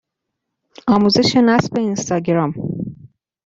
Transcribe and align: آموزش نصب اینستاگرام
آموزش 0.87 1.35
نصب 1.37 1.77
اینستاگرام 1.77 2.53